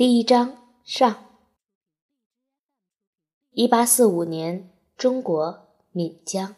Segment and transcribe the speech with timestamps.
[0.00, 1.26] 第一章上。
[3.50, 6.56] 一八四五年，中国闽江。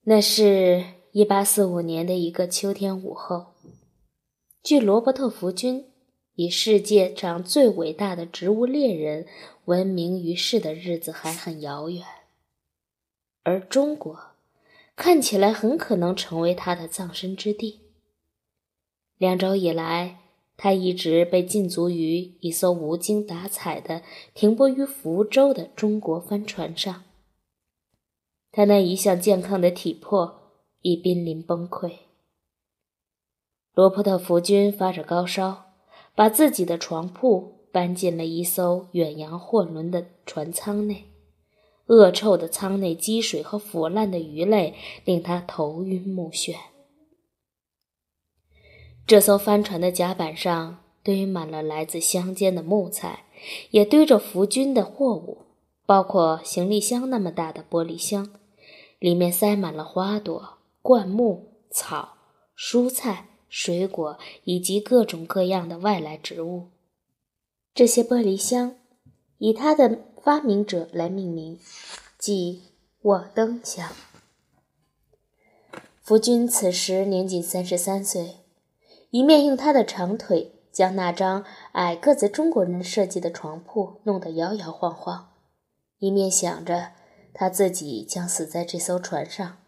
[0.00, 3.54] 那是一八四五年的一个秋天午后，
[4.60, 5.88] 距罗伯特·福军
[6.34, 9.28] 以世界上最伟大的植物猎人
[9.66, 12.04] 闻名于世的日子还很遥远，
[13.44, 14.32] 而中国
[14.96, 17.82] 看起来很可能成为他的葬身之地。
[19.16, 20.18] 两周以来。
[20.56, 24.02] 他一直被禁足于一艘无精打采的
[24.34, 27.02] 停泊于福州的中国帆船上。
[28.52, 30.52] 他那一向健康的体魄
[30.82, 31.92] 已濒临崩溃。
[33.74, 35.72] 罗伯特·福军发着高烧，
[36.14, 41.06] 把自己的床铺搬进了一艘远洋货轮的船舱内。
[41.86, 44.74] 恶臭的舱内积水和腐烂的鱼类
[45.04, 46.54] 令他头晕目眩。
[49.12, 53.26] 这艘帆船的甲板上堆满了来自乡间的木材，
[53.70, 55.42] 也堆着福军的货物，
[55.84, 58.32] 包括行李箱那么大的玻璃箱，
[58.98, 62.14] 里面塞满了花朵、灌木、草、
[62.56, 66.68] 蔬菜、水果以及各种各样的外来植物。
[67.74, 68.76] 这些玻璃箱
[69.36, 71.58] 以他的发明者来命名，
[72.18, 72.62] 即
[73.02, 73.92] 沃登箱。
[76.00, 78.36] 福军此时年仅三十三岁。
[79.12, 85.34] 一面用他的长腿将那张矮个子中国人设计的床铺弄得摇摇晃晃，
[85.98, 86.92] 一面想着
[87.34, 89.58] 他自己将死在这艘船上，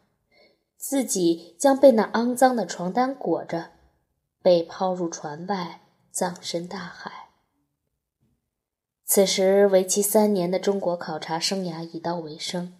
[0.78, 3.72] 自己将被那肮脏的床单裹着，
[4.40, 7.28] 被抛入船外，葬身大海。
[9.04, 12.78] 此时，为期三年的中国考察生涯已到尾声，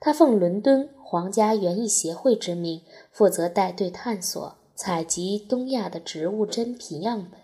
[0.00, 4.56] 他奉伦敦皇家园艺协会之命，负责带队探索。
[4.74, 7.40] 采集东亚的植物真品样本。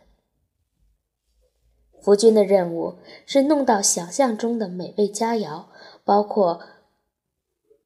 [2.00, 5.66] 福军的任务是弄到想象中的美味佳肴，
[6.04, 6.60] 包括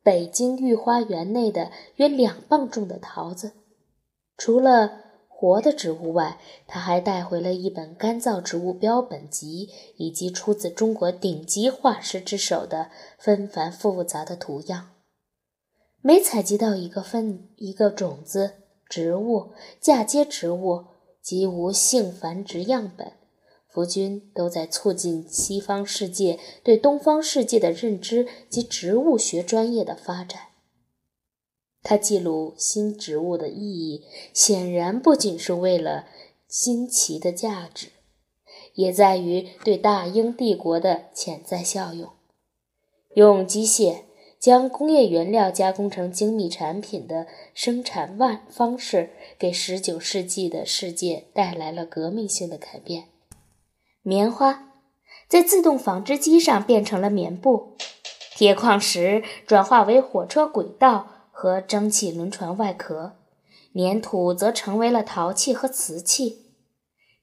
[0.02, 3.52] 北京御花园内的约两磅重的桃子。
[4.36, 14.90] 除了活的植物外，他还带回了一本干燥植物标本集，以及出自中国顶级画师之手的纷繁复杂的图样。
[16.00, 18.61] 每采集到一个分一个种子。
[18.92, 20.84] 植物、嫁接植物
[21.22, 23.14] 及无性繁殖样本，
[23.66, 30.42] 福君都在促进西方世界对东方世界的认知及植物学专业的发展。
[31.82, 34.04] 他记录新植物的意义，
[34.34, 36.04] 显然不仅是为了
[36.46, 37.88] 新奇的价值，
[38.74, 42.10] 也在于对大英帝国的潜在效用。
[43.14, 44.02] 用机械。
[44.42, 53.04] 将工业原料加工成精密产品的生产万方式，给十九世纪的世界带来了革命性的改变。
[54.02, 54.72] 棉花
[55.28, 57.76] 在自动纺织机上变成了棉布，
[58.34, 63.12] 铁矿石转化为火车轨道和蒸汽轮船外壳，
[63.76, 66.40] 粘土则成为了陶器和瓷器。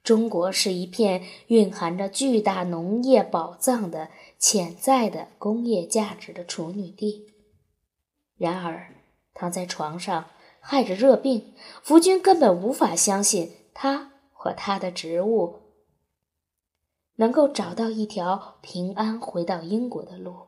[0.02, 4.08] 中国是一片蕴含着巨大农业宝藏的。
[4.40, 7.28] 潜在的工业价值的处女地。
[8.38, 8.96] 然而，
[9.34, 10.30] 躺在床上
[10.62, 15.60] 害着热病，福军根本无法相信他和他的植物
[17.18, 20.48] 能够找到一条平安回到英国的路。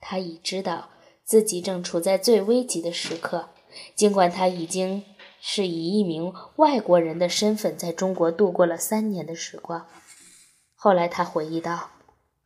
[0.00, 0.88] 他已知道
[1.24, 3.50] 自己正处在最危急的时刻，
[3.94, 5.04] 尽管他已经
[5.40, 9.86] 是以一名外国人的身份在中国度过了三年的时光。
[10.74, 11.90] 后来，他回忆道。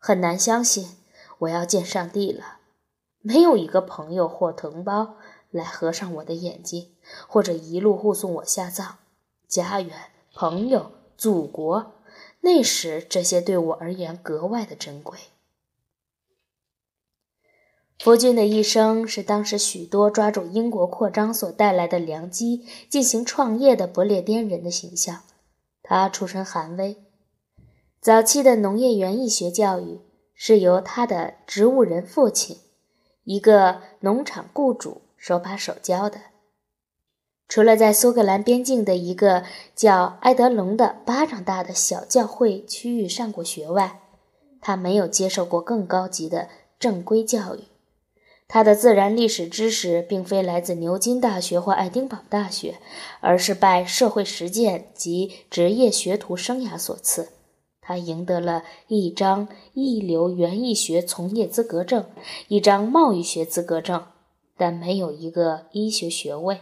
[0.07, 0.99] 很难相信
[1.39, 2.59] 我要见上帝了，
[3.23, 5.17] 没有一个朋友或同胞
[5.51, 6.91] 来合上我的眼睛，
[7.27, 8.99] 或者一路护送我下葬。
[9.49, 9.97] 家园、
[10.35, 11.95] 朋友、祖国，
[12.43, 15.19] 那时这些对我而言格外的珍贵。
[17.99, 25.23] 福军的一生是当时许多抓住英国扩张所带来的良机进行创业的不列颠人的形象。
[25.83, 27.04] 他出身寒微。
[28.05, 29.99] 早期的农业园艺学教育
[30.35, 32.59] 是由他的植物人父亲，
[33.25, 36.19] 一个农场雇主手把手教的。
[37.49, 44.03] 除了在苏格兰边境的一个叫埃德隆的巴掌大的小教会区域上过学外，
[44.61, 47.61] 他没有接受过更高级的正规教育。
[48.47, 52.77] 他的自然历史知识并非来自牛津大学或爱丁堡大学，
[53.21, 57.31] 而是拜社会实践及职业学徒生涯所赐。
[57.87, 62.07] 他赢得了一张一流园艺学从业资格证，
[62.49, 64.07] 一张贸易学资格证，
[64.57, 66.61] 但没有一个医学学位。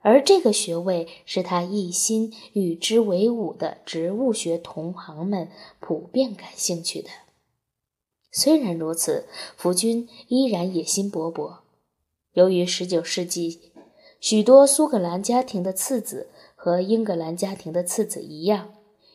[0.00, 5.48] 而这个学位是他一心与之为伍的植物学同行们
[5.80, 7.08] 普遍感兴趣的。
[8.32, 9.26] 虽然如此，
[9.56, 11.58] 福军依然野心勃勃。
[12.32, 13.72] 由于19世纪
[14.18, 18.72] 许多苏格兰家庭的次子和英格兰家庭的次子一样，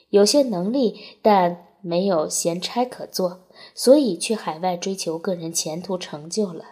[0.10, 6.66] 有些能力，但没有闲差可做，所以去海外追求个人前途成就了。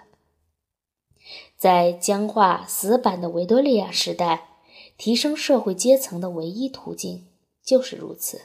[1.58, 4.50] 在僵化死板的维多利亚时代，
[4.98, 7.26] 提升社会阶层的唯一途径
[7.64, 8.42] 就是如此。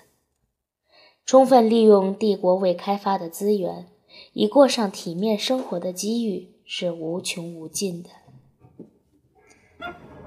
[1.26, 3.86] 充分利用帝国未开发的资源，
[4.32, 8.10] 以过上体面生活的机遇是无穷无尽的。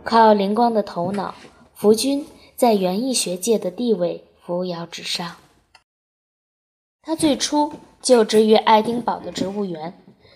[0.03, 1.33] 靠灵光的头脑，
[1.73, 2.25] 福军
[2.55, 5.37] 在园艺学界的地位扶摇直上。
[7.01, 9.93] 他最初就职于爱丁堡的植物园。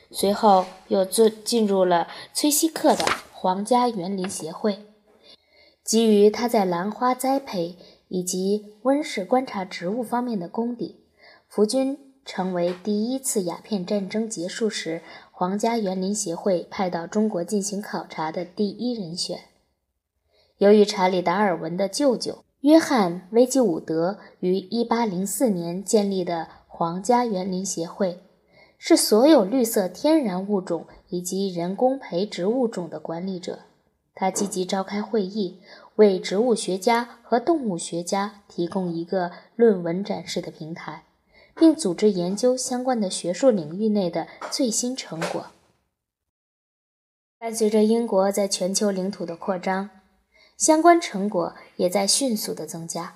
[0.10, 4.86] 随后又进进入了崔西克的皇家园林协会。
[5.84, 7.76] 基于他在兰花栽培
[8.08, 11.04] 以及温室观察植物方面的功底，
[11.50, 19.42] 福军成为第一次鸦片战争结束时皇家园林协会派到中国进行考察的第一人选。
[20.58, 28.20] 由于查理·达尔文的舅舅约翰·威基伍德于1804年建立的皇家园林协会。
[28.80, 33.62] 是所有绿色天然物种以及人工培植物种的管理者。
[34.14, 35.60] 他积极召开会议，
[35.96, 41.06] 为植物学家和动物学家提供一个论文展示的平台，
[41.56, 45.48] 并组织研究相关的学术领域内的最新成果。
[47.40, 49.90] 伴随着英国在全球领土的扩张，
[50.58, 53.16] 相关成果也在迅速的增加。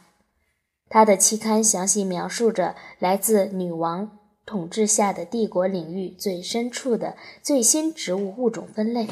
[0.88, 4.18] 他的期刊详细描述着来自女王。
[4.44, 9.08] 统治下的帝国领域最深处的最新植物物种分类，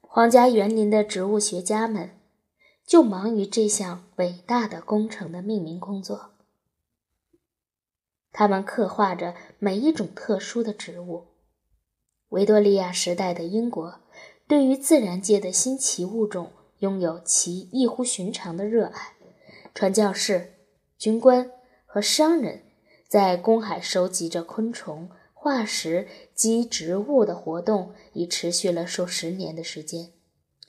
[0.00, 2.10] 皇家园林的植物学家们
[2.86, 6.30] 就忙于这项伟大的工程的命名工作。
[8.32, 11.26] 他们刻画着每一种特殊的植物。
[12.30, 14.00] 维多利亚时代的英国
[14.48, 16.50] 对于自然界的新奇物种
[16.84, 19.14] 拥有其异乎寻常的热爱。
[19.74, 20.52] 传教士、
[20.98, 21.50] 军官
[21.86, 22.60] 和商人。
[23.06, 30.10] 在公海收集着昆虫、化石及植物的活动已持续了数十年的时间。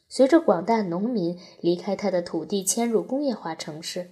[0.07, 4.11] 随着广大农民离开他的土地，迁入工业化城市，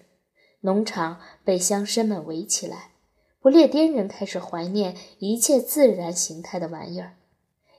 [0.62, 2.94] 农场被乡绅们围起来。
[3.40, 7.18] 不列颠人开始怀念一切自然形态的玩意儿，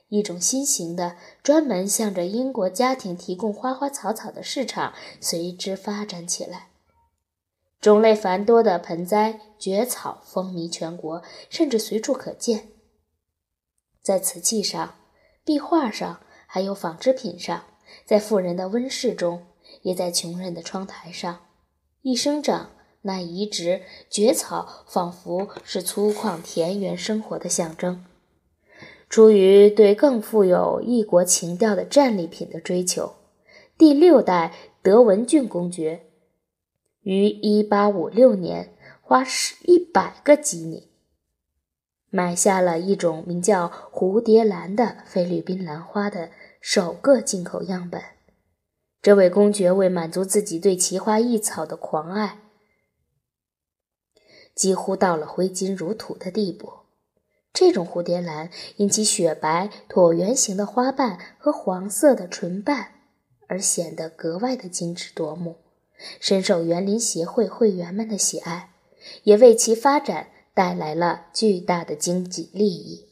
[0.09, 6.69] 一种新型的、专门向着英国家庭提供花花草草的市场随之发展起来。
[7.81, 12.69] 种类繁多的盆栽蕨草风靡全国，甚至随处可见。
[14.01, 14.95] 在瓷器上、
[15.43, 17.65] 壁画上，还有纺织品上，
[18.05, 19.45] 在富人的温室中，
[19.81, 21.41] 也在穷人的窗台上，
[22.01, 28.05] 一生长，那移植蕨草仿佛是粗犷田园生活的象征。
[29.15, 33.13] 出于对更富有异国情调的战利品的追求，
[33.77, 34.53] 第六代
[34.83, 36.07] 德文郡公爵。
[36.99, 39.23] 于1856年，花
[39.63, 40.89] 一百个吉尼
[42.09, 48.01] 买下了一种名叫蝴蝶兰的菲律宾兰花的首个进口样本。
[49.01, 52.41] 这位公爵为满足自己对奇花异草的狂爱，
[54.53, 56.84] 几乎到了挥金如土的地步。
[57.55, 62.87] 这种蝴蝶兰因其雪白椭圆形的花瓣和黄色的唇瓣
[63.47, 65.55] 而显得格外的精致夺目。
[66.19, 68.71] 深受园林协会会员们的喜爱，
[69.23, 73.05] 也为其发展带来了巨大的经济利益。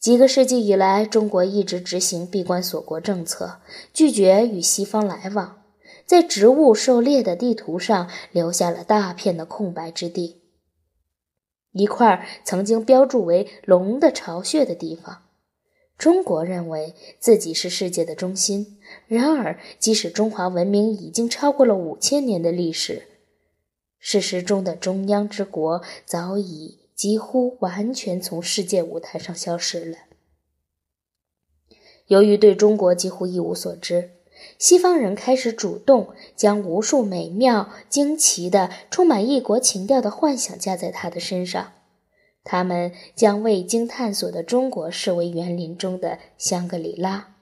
[0.00, 3.60] 几个世纪以来，中国一直执行闭关锁国政策，
[3.94, 5.62] 拒绝与西方来往，
[6.04, 10.37] 在植物狩猎的地图上留下了大片的空白之地，
[11.78, 15.22] 一块曾经标注为“龙的巢穴”的地方。
[15.96, 23.08] 中国认为自己是世界的中心，然而，即使中华文明已经超过了五千年的历史，
[23.98, 29.98] 事实中的中央之国早已几乎完全从世界舞台上消失了。
[32.06, 34.10] 由于对中国几乎一无所知，
[34.58, 41.72] 西方人开始主动将无数美妙、惊奇的、充满异国情调的幻想加在他的身上。
[42.44, 47.34] 他们将未经探索的中国视为园林中的香格里拉，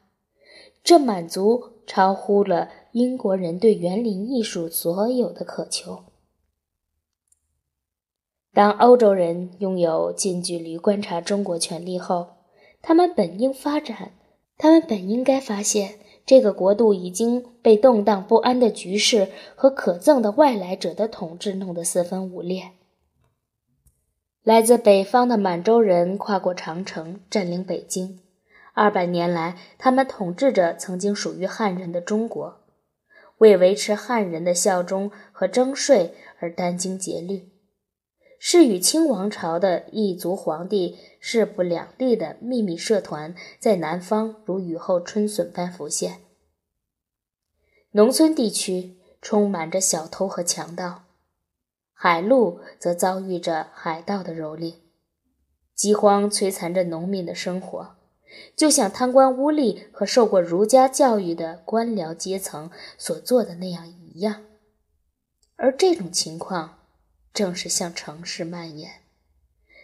[0.83, 6.05] 这满足超乎了英国人对园林艺术所有的渴求。
[8.53, 12.29] 当欧洲人拥有近距离观察中国权利后，
[12.83, 14.13] 他们本应发展，
[14.57, 22.73] 他们本应该发现这个国度已经被动荡不安的局势和可憎的外来者的统治弄得四分五裂。
[24.43, 28.19] 来自北方的满洲人跨过长城，占领北京。
[28.75, 32.61] 二百年来，他们统治着曾经属于汉人的中国，
[33.39, 37.49] 为维持汉人的效忠和征税而殚精竭虑。
[38.39, 46.21] 是与清王朝的异族皇帝势不两立的秘密社团，在南方如雨后春笋般浮现。
[47.93, 51.05] 农村地区充满着小偷和强盗，
[51.95, 54.75] 海路则遭遇着海盗的蹂躏，
[55.75, 57.97] 饥荒摧残着农民的生活，
[58.55, 64.45] 就像贪官污吏和受过儒家教育的官僚阶层所做的那样一样。
[65.57, 66.75] 而这种情况。
[67.37, 69.03] 正是向城市蔓延。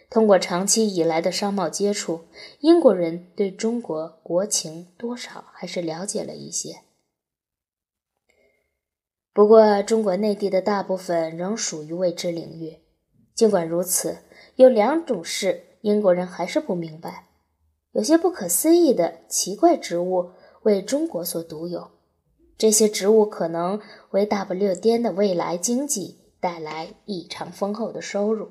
[0.09, 2.25] 通过长期以来的商贸接触，
[2.61, 6.81] 英国人对中国国情多少还是了解了一些。
[9.31, 12.79] 不过，中国内地的大部分仍属于未知领域。
[13.35, 14.17] 尽管如此，
[14.55, 17.27] 有两种事英国人还是不明白：
[17.91, 20.31] 有些不可思议的奇怪植物
[20.63, 21.91] 为中国所独有，
[22.57, 23.79] 这些植物可能
[24.09, 26.22] 为大不列颠的未来经济。
[26.43, 28.49] 带来异常丰厚的收入，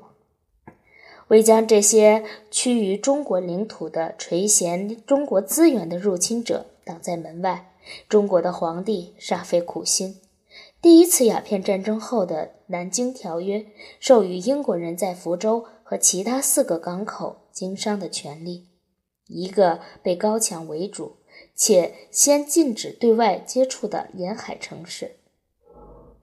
[1.29, 7.75] 为将这些趋于中国领土的垂涎中国资源的入侵者挡在门外，
[8.09, 10.23] 中国的皇帝煞费苦心。
[10.81, 13.59] 第一次鸦片战争后的《南京条约》
[14.01, 18.69] 授予英国人在福州和其他四个港口经商的权利，
[19.27, 21.19] 一个被高墙围住
[21.55, 25.17] 且先禁止对外接触的沿海城市。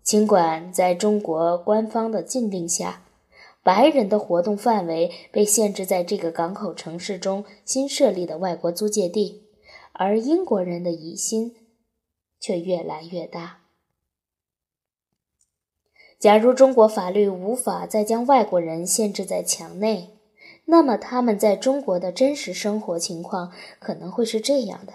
[0.09, 3.03] 尽管在中国官方的禁令下，
[3.61, 9.43] 白人的活动范围被限制在这个港口城市中新设立的外国租界地，
[9.93, 11.53] 而英国人的疑心
[12.39, 13.59] 却越来越大。
[16.17, 20.17] 假如中国法律无法再将外国人限制在墙内，
[20.65, 24.93] 那么他们在中国的真实生活情况可能会是这样的：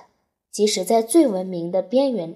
[0.50, 2.34] 即使在最文明的边缘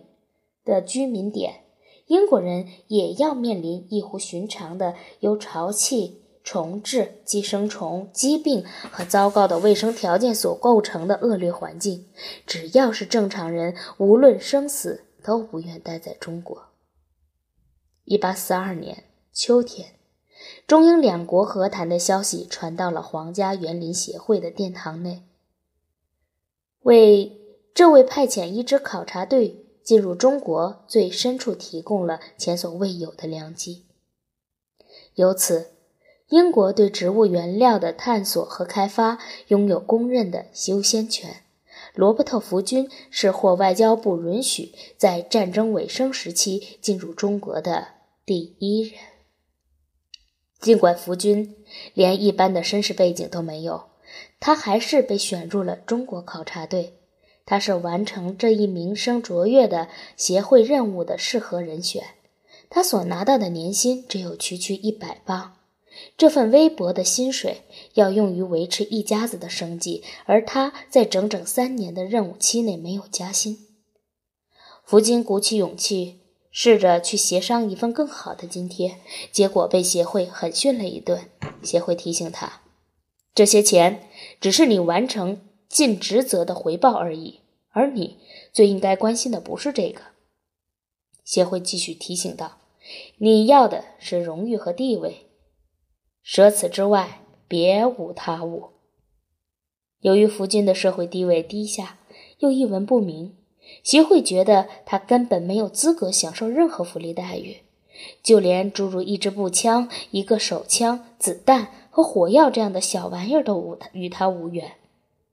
[0.65, 1.65] 的居民点。
[2.09, 12.07] 英国人也要面临异乎寻常的由潮气、虫豸、寄生虫、疾病和糟糕的卫生条件所构成的恶劣环境。
[12.47, 16.69] 只要是正常人，无论生死，都不愿待在中国。
[18.05, 19.97] 一八四二年秋天，
[20.67, 25.25] 中英两国和谈的消息传到了皇家园林协会的殿堂内，
[26.81, 27.39] 为
[27.75, 29.67] 这位派遣一支考察队。
[29.89, 33.87] 进入中国最深处，提供了前所未有的良机。
[35.15, 35.71] 由此，
[36.29, 41.37] 英国对植物原料的探索和开发拥有公认的优先权。
[41.95, 47.89] 罗伯特·福军是获外交部允许在战争尾声时期进入中国的
[48.27, 49.01] 第一人。
[50.61, 51.57] 尽管福军
[51.95, 53.89] 连一般的绅士背景都没有，
[54.39, 56.98] 他还是被选入了中国考察队。
[57.49, 59.89] 他是完成这一名声卓越的
[60.19, 62.05] 协会任务的适合人选。
[62.69, 65.55] 他所拿到的年薪只有区区一百磅，
[66.19, 67.63] 这份微薄的薪水
[67.95, 73.67] 要用于维持一家子的生计，而他在整整三年的任务期内没有加薪。
[74.85, 78.99] 福金鼓起勇气，试着去协商一份更好的津贴，
[79.33, 81.31] 结果被协会狠训了一顿。
[81.63, 82.61] 协会提醒他，
[83.35, 84.03] 这些钱
[84.39, 85.41] 只是你完成。
[85.69, 88.17] 尽职责的回报而已，而你
[88.53, 90.03] 最应该关心的不是这个。
[91.25, 92.59] 协会继续提醒道
[93.19, 95.27] ：“你要的是荣誉和地位，
[96.23, 98.71] 舍此之外，别无他物。”
[100.01, 101.99] 由于福军的社会地位低下，
[102.39, 103.37] 又一文不名，
[103.83, 107.59] 协会觉得他根本没有资格享受任何福利待遇，
[108.23, 114.73] 就连诸如一支步枪、一个手枪、子弹和火药这样的小玩意儿都无与他无缘。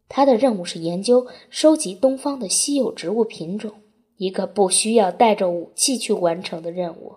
[0.08, 3.82] 他的任务是研究、收集东方的稀有植物品种，
[4.18, 7.16] 一个不需要带着武器去完成的任务。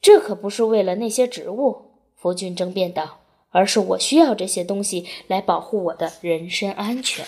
[0.00, 7.24] 这可不是为了那些植物，福俊争辩道，而是我需要这些东西来保护我的人身安全。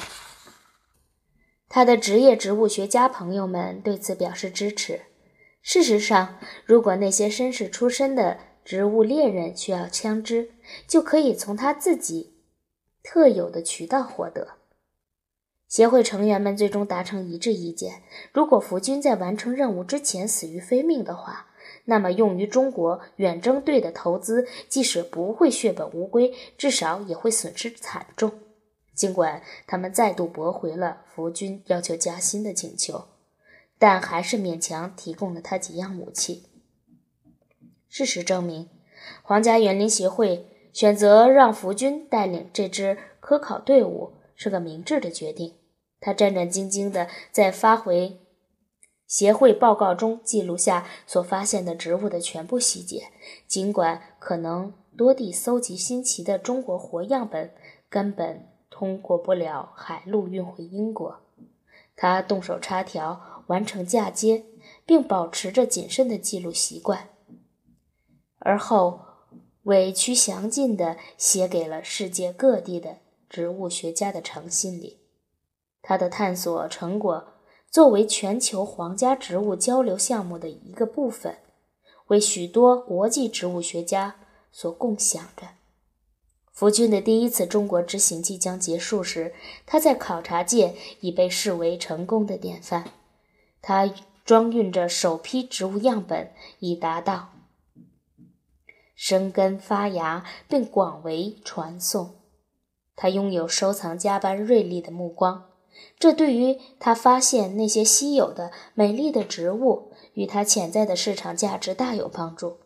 [1.68, 5.02] 他的职业植物学家朋友们对此表示支持。
[5.62, 10.52] 事实上，如果那些绅士出身的植物猎人需要枪支，
[10.86, 12.31] 就可以从他自己。
[13.02, 14.48] 特有的渠道获得。
[15.68, 21.46] 协会成员们最终达成一致意见：如果福军在完成任务之前死于非命的话，
[21.86, 28.32] 那么用于中国远征队的投资，即使不会血本无归，至少也会损失惨重。
[28.94, 33.06] 尽管他们再度驳回了福军要求加薪的请求，
[33.78, 36.44] 但还是勉强提供了他几样武器。
[37.88, 38.68] 事实证明，
[39.22, 45.54] 皇家园林协会选择让福军带领这支科考队伍是个明智的决定。
[46.00, 48.20] 他战战兢兢地在发回
[49.06, 53.08] 协会报告中记录下所发现的植物的全部细节，
[53.46, 57.52] 尽管可能多地搜集新奇的中国活样本
[57.88, 58.48] 根本。
[58.74, 61.20] 通过不了海路运回英国，
[61.94, 64.46] 他动手插条，完成嫁接，
[64.86, 67.10] 并保持着谨慎的记录习惯。
[68.38, 69.11] 而后，
[69.64, 75.00] 委屈详尽地写给了世界各地的植物学家的长信里。
[75.80, 77.34] 他的探索成果
[77.70, 81.38] 作为全球皇家植物交流项目的一个部分，
[82.08, 84.16] 为许多国际植物学家
[84.50, 85.48] 所共享着。
[86.52, 89.32] 福军的第一次中国之行即将结束时，
[89.64, 92.92] 他在考察界已被视为成功的典范。
[93.62, 93.90] 他
[94.24, 97.31] 装运着首批植物样本，以达到
[99.04, 102.20] 生根发芽并广为传颂。
[102.94, 105.46] 他拥有收藏家般锐利的目光，
[105.98, 112.58] 这对于他发现那些稀有的、美丽的植物与它潜在的市场价值大有帮助。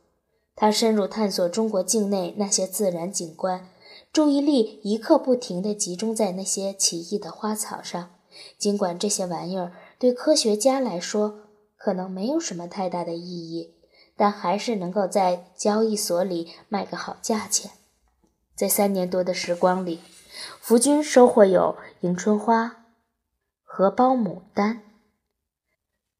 [0.54, 3.70] 他深入探索中国境内那些自然景观。
[4.12, 8.10] 注意力一刻不停地集中在那些奇异的花草上，
[8.58, 11.38] 尽管这些玩意儿对科学家来说
[11.78, 13.75] 可能没有什么太大的意义，
[14.16, 17.70] 但还是能够在交易所里卖个好价钱。
[18.54, 20.00] 在三年多的时光里，
[20.60, 22.86] 福军收获有迎春花、
[23.62, 24.82] 荷包牡丹、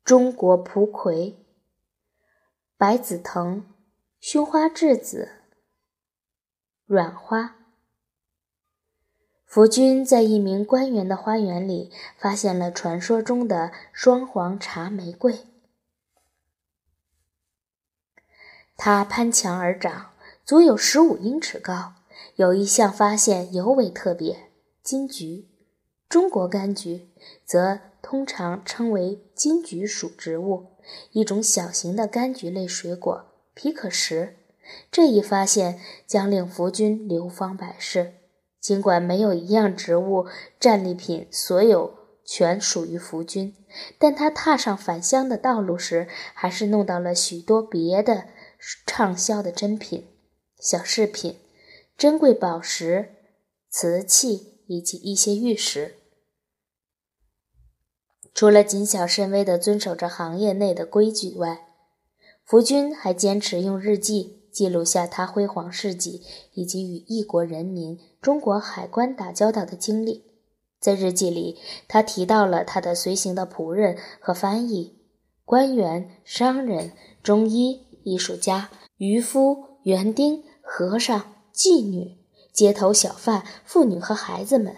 [0.05, 1.47] 中国蒲葵、
[2.77, 3.65] 白紫藤、
[4.21, 5.31] 胸花栀子、
[6.85, 7.57] 软花。
[9.47, 15.47] 福军在一名官员的花园里发现了传说中的双黄茶玫瑰，
[18.77, 20.11] 它攀墙而长，
[20.45, 21.95] 足有十五英尺高。
[22.37, 24.51] 有一项发现尤为特别：
[24.83, 25.49] 金桔。
[26.09, 27.09] 中国柑橘
[27.45, 30.67] 则通常称为金桔属植物，
[31.13, 34.37] 一种小型的柑橘类水果，皮可食。
[34.91, 38.15] 这一发现将令福军流芳百世。
[38.61, 40.27] 尽管没有一样植物
[40.59, 43.55] 战利品所有权属于福军，
[43.99, 48.27] 但他踏上返乡的道路时，还是弄到了许多别的
[48.87, 50.07] 畅销的珍品、
[50.59, 51.37] 小饰品、
[51.97, 53.15] 珍贵宝石、
[53.69, 55.97] 瓷器以及一些玉石。
[58.35, 61.67] 除了谨小慎微地遵守着行业内的规矩外，
[62.45, 64.43] 福军还坚持用日记。
[64.57, 66.23] 记录下他辉煌事迹
[66.55, 70.25] 以及与异国人民、中国海关打交道的经历。
[70.81, 74.97] 在日记里，他提到了他的随行的仆人和翻译、
[75.45, 76.93] 官员、商人、
[77.23, 82.19] 中医、艺术家、渔夫、园丁、和尚、妓女、
[82.53, 84.77] 街头小贩、妇女和孩子们。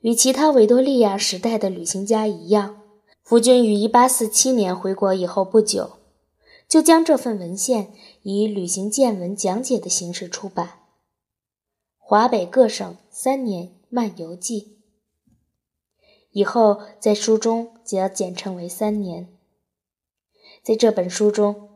[0.00, 2.80] 与其他维多利亚时代的旅行家一样，
[3.22, 5.98] 福军于1847年回国以后不久。
[6.66, 10.66] 就将这份文献以旅行见闻讲解的形式出版，
[11.98, 14.60] 《华北各省三年漫游记》。
[16.30, 19.28] 以后在书中则简称为“三年”。
[20.62, 21.67] 在这本书中，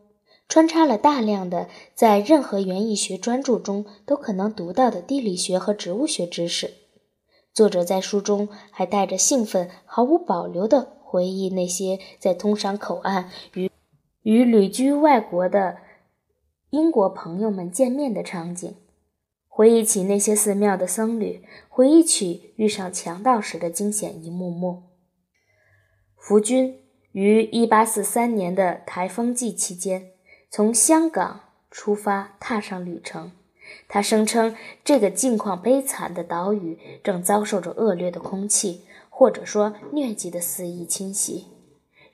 [0.48, 6.74] 穿插了大量的在任何园艺学专著中都可能读到的地理学和植物学知识。
[7.52, 13.70] 作者在书中还带着兴奋、毫无保留地回忆那些在通商口岸与。
[14.22, 15.78] 与旅居外国的
[16.70, 18.76] 英国朋友们见面的场景，
[19.48, 24.84] 回忆起那些寺庙的僧侣，回忆起遇上强盗时的惊险一幕幕。
[26.16, 26.78] 福军
[27.10, 30.11] 于1843年的台风季期间
[30.54, 33.32] 从香港出发，踏上旅程。
[33.88, 41.46] 他声称，这个境况悲惨的岛屿正遭受着恶劣的空气，或者说疟疾的肆意侵袭。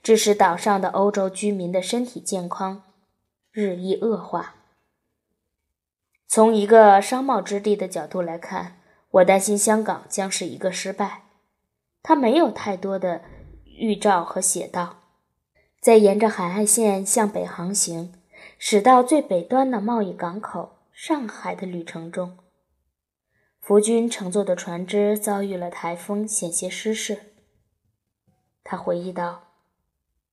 [0.04, 2.84] 致使岛上的欧洲居民的身体健康
[3.50, 4.54] 日益恶化。
[6.28, 8.76] 从一个商贸之地的角度来看，
[9.10, 11.24] 我担心香港将是一个失败。
[12.04, 13.22] 他没有太多的
[13.64, 15.00] 预兆和写道，
[15.80, 18.12] 在沿着海岸线向北航行，
[18.60, 22.36] 驶到最北端的贸易港口上海的旅程中，
[23.60, 27.34] 福军乘坐的船只遭遇了台风，险些失事。
[28.64, 29.44] 他回忆道。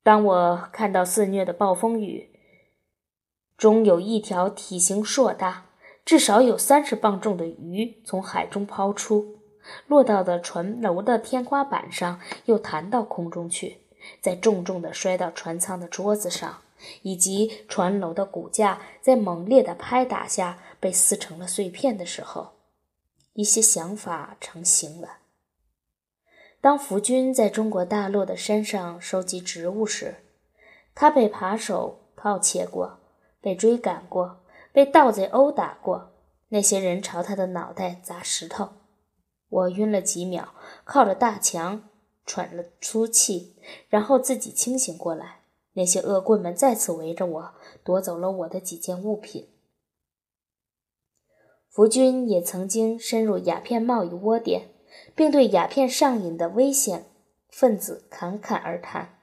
[0.01, 2.31] 当我看到肆虐的暴风雨
[3.57, 5.65] 中有一条体型硕大、
[6.03, 9.39] 至少有三十磅重的鱼从海中抛出，
[9.87, 13.77] 落到的船楼的天花板上，又弹到空中去，
[14.19, 16.61] 再重重地摔到船舱的桌子上，
[17.01, 22.53] 以及船楼的骨架在猛烈的拍打下被撕成了碎片的时候，
[23.33, 25.17] 一些想法成型了。
[26.61, 30.15] 当福军在中国大陆的山上收集植物时，
[30.95, 32.99] 他被扒手盗窃过，
[33.39, 36.13] 被追赶过，被盗贼殴打过。
[36.49, 38.69] 那些人朝他的脑袋砸石头，
[39.49, 41.89] 我晕了几秒，靠着大墙
[42.25, 43.55] 喘了粗气，
[43.89, 45.41] 然后自己清醒过来。
[45.75, 49.47] 那些恶棍们再次围着我，夺走了我的几件物品。
[51.69, 54.69] 福军也曾经深入鸦片贸易窝点，
[55.13, 57.05] 并对鸦片上瘾的危险
[57.49, 59.19] 分子侃侃而谈。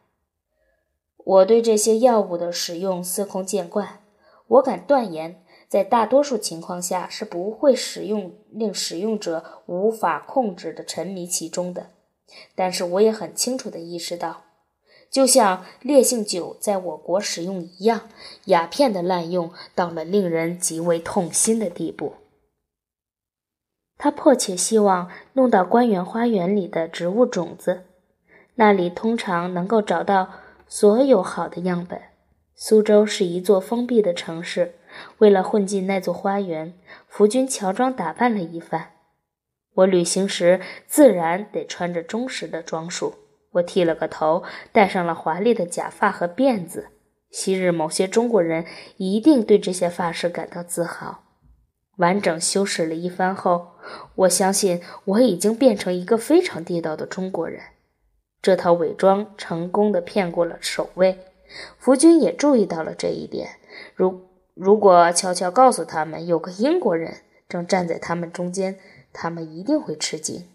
[1.17, 4.05] 我对这些药物的使用司空见惯，
[4.47, 5.45] 我敢断言。
[5.69, 11.93] 在大多数情况下是不会使用令使用者无法控制的沉迷其中的，
[12.55, 14.43] 但是我也很清楚地意识到，
[15.13, 18.09] 就像烈性酒在我国使用一样，
[18.47, 22.15] 鸦片的滥用到了令人极为痛心的地步。
[23.99, 27.85] 他迫切希望弄到官园花园里的植物种子，
[28.55, 30.31] 那里通常能够找到
[30.67, 32.01] 所有好的样本。
[32.55, 34.77] 苏州是一座封闭的城市。
[35.19, 36.75] 为了混进那座花园，
[37.07, 38.93] 福军乔装打扮了一番。
[39.75, 43.15] 我旅行时自然得穿着忠实的装束。
[43.53, 46.89] 我剃了个头，戴上了华丽的假发和辫子。
[47.31, 48.67] 昔日某些中国人
[48.99, 51.25] 一定对这些发饰感到自豪。
[51.97, 53.73] 完整修饰了一番后，
[54.15, 57.61] 我相信我已经变成一个非常地道的中国人。
[58.41, 61.19] 这套伪装成功的骗过了守卫，
[61.79, 63.51] 福军也注意到了这一点。
[63.95, 64.23] 如
[64.55, 68.79] 如果悄悄告诉他们有个英国人正站在他们中间，
[69.13, 70.49] 他们一定会吃惊。